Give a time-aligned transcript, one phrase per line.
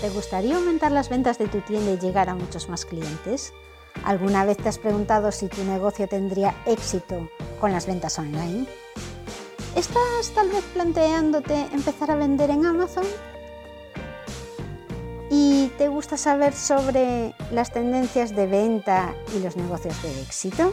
[0.00, 3.52] ¿te gustaría aumentar las ventas de tu tienda y llegar a muchos más clientes?
[4.04, 7.28] ¿Alguna vez te has preguntado si tu negocio tendría éxito
[7.60, 8.66] con las ventas online?
[9.74, 13.04] ¿Estás tal vez planteándote empezar a vender en Amazon?
[15.30, 20.72] ¿Y te gusta saber sobre las tendencias de venta y los negocios de éxito?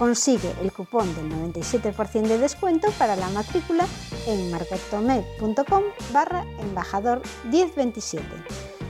[0.00, 3.84] Consigue el cupón del 97% de descuento para la matrícula
[4.26, 7.20] en marketome.com barra embajador
[7.50, 8.24] 1027.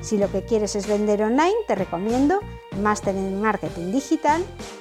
[0.02, 2.38] Si lo que quieres es vender online, te recomiendo
[2.80, 4.44] Máster en Marketing Digital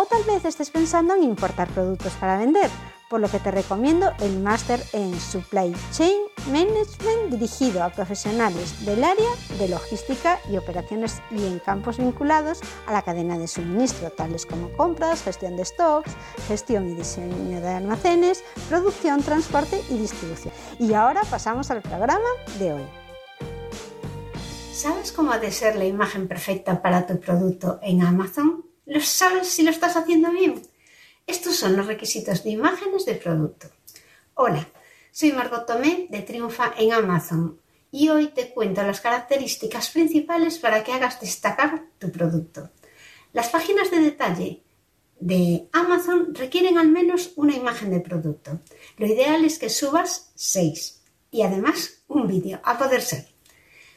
[0.00, 2.70] O tal vez estés pensando en importar productos para vender
[3.10, 6.22] por lo que te recomiendo el máster en Supply Chain
[6.52, 12.92] Management dirigido a profesionales del área de logística y operaciones y en campos vinculados a
[12.92, 16.12] la cadena de suministro, tales como compras, gestión de stocks,
[16.46, 20.54] gestión y diseño de almacenes, producción, transporte y distribución.
[20.78, 22.28] Y ahora pasamos al programa
[22.60, 22.86] de hoy.
[24.72, 28.67] ¿Sabes cómo ha de ser la imagen perfecta para tu producto en Amazon?
[28.88, 30.62] ¿Lo sabes si lo estás haciendo bien?
[31.26, 33.68] Estos son los requisitos de imágenes del producto.
[34.32, 34.66] Hola,
[35.12, 37.60] soy Margot Tomé de Triunfa en Amazon
[37.90, 42.70] y hoy te cuento las características principales para que hagas destacar tu producto.
[43.34, 44.62] Las páginas de detalle
[45.20, 48.58] de Amazon requieren al menos una imagen de producto.
[48.96, 53.28] Lo ideal es que subas 6 y además un vídeo, a poder ser.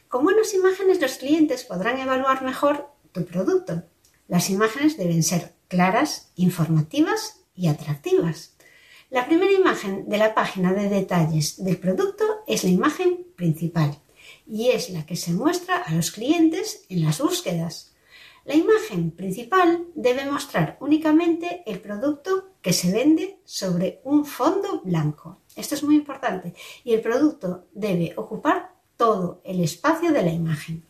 [0.08, 3.84] Con buenas imágenes los clientes podrán evaluar mejor tu producto.
[4.32, 8.56] Las imágenes deben ser claras, informativas y atractivas.
[9.10, 13.98] La primera imagen de la página de detalles del producto es la imagen principal
[14.46, 17.92] y es la que se muestra a los clientes en las búsquedas.
[18.46, 25.42] La imagen principal debe mostrar únicamente el producto que se vende sobre un fondo blanco.
[25.56, 26.54] Esto es muy importante
[26.84, 30.86] y el producto debe ocupar todo el espacio de la imagen.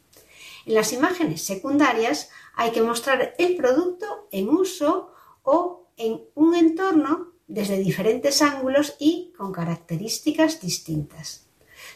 [0.67, 5.13] En las imágenes secundarias hay que mostrar el producto en uso
[5.43, 11.47] o en un entorno desde diferentes ángulos y con características distintas.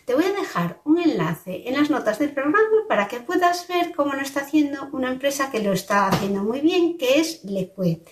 [0.05, 3.93] Te voy a dejar un enlace en las notas del programa para que puedas ver
[3.95, 8.03] cómo lo está haciendo una empresa que lo está haciendo muy bien, que es Lecue.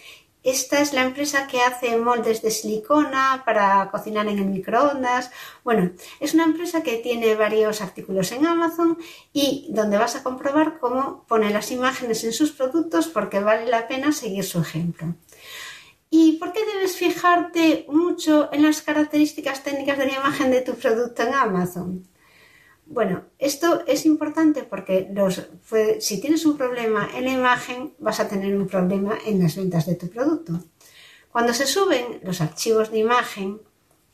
[0.45, 5.31] Esta es la empresa que hace moldes de silicona para cocinar en el microondas.
[5.65, 8.99] Bueno, es una empresa que tiene varios artículos en Amazon
[9.33, 13.89] y donde vas a comprobar cómo pone las imágenes en sus productos porque vale la
[13.89, 15.15] pena seguir su ejemplo.
[16.11, 20.75] ¿Y por qué debes fijarte mucho en las características técnicas de la imagen de tu
[20.75, 22.07] producto en Amazon?
[22.87, 25.09] Bueno, esto es importante porque
[26.01, 29.87] si tienes un problema en la imagen, vas a tener un problema en las ventas
[29.87, 30.61] de tu producto.
[31.33, 33.61] Cuando se suben los archivos de imagen,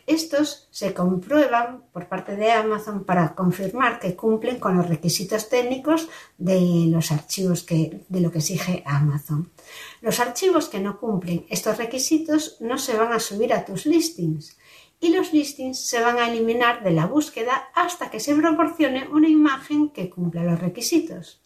[0.06, 6.09] estos se comprueban por parte de Amazon para confirmar que cumplen con los requisitos técnicos
[6.39, 9.53] de los archivos que, de lo que exige Amazon.
[10.00, 14.56] Los archivos que no cumplen estos requisitos no se van a subir a tus listings
[15.00, 19.29] y los listings se van a eliminar de la búsqueda hasta que se proporcione una
[19.29, 21.41] imagen que cumpla los requisitos.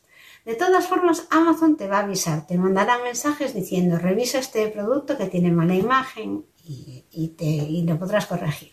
[0.44, 5.16] De todas formas, Amazon te va a avisar, te mandará mensajes diciendo revisa este producto
[5.16, 8.72] que tiene mala imagen y, te, lo podrás corregir.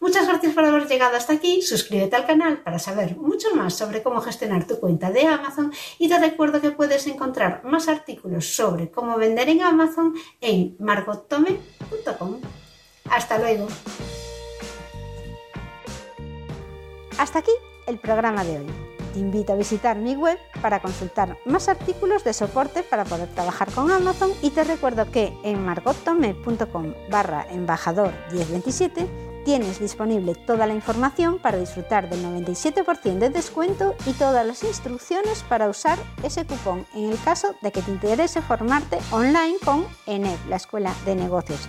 [0.00, 1.62] Muchas gracias por haber llegado hasta aquí.
[1.62, 6.08] Suscríbete al canal para saber mucho más sobre cómo gestionar tu cuenta de Amazon y
[6.08, 12.40] te recuerdo que puedes encontrar más artículos sobre cómo vender en Amazon en margottome.com.
[13.10, 13.68] Hasta luego.
[17.18, 17.52] Hasta aquí
[17.86, 18.66] el programa de hoy.
[19.12, 23.70] Te invito a visitar mi web para consultar más artículos de soporte para poder trabajar
[23.70, 30.72] con Amazon y te recuerdo que en margottome.com barra embajador 1027 Tienes disponible toda la
[30.72, 36.86] información para disfrutar del 97% de descuento y todas las instrucciones para usar ese cupón
[36.94, 41.68] en el caso de que te interese formarte online con ENEP, la Escuela de Negocios